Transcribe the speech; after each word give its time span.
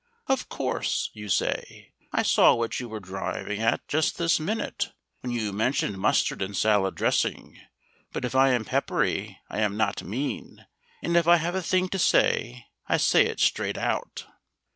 "Of 0.25 0.49
course," 0.49 1.11
you 1.13 1.29
say, 1.29 1.93
"I 2.11 2.23
saw 2.23 2.55
what 2.55 2.79
you 2.79 2.89
were 2.89 2.99
driving 2.99 3.61
at 3.61 3.87
just 3.87 4.17
this 4.17 4.39
minute, 4.39 4.93
when 5.19 5.31
you 5.31 5.53
mentioned 5.53 5.99
mustard 5.99 6.41
in 6.41 6.55
salad 6.55 6.95
dressing, 6.95 7.59
but 8.11 8.25
if 8.25 8.33
I 8.33 8.49
am 8.49 8.65
peppery 8.65 9.37
I 9.47 9.59
am 9.59 9.77
not 9.77 10.01
mean. 10.01 10.65
And 11.03 11.15
if 11.15 11.27
I 11.27 11.35
have 11.37 11.53
a 11.53 11.61
thing 11.61 11.87
to 11.89 11.99
say 11.99 12.65
I 12.89 12.97
say 12.97 13.27
it 13.27 13.39
straight 13.39 13.77
out." 13.77 14.25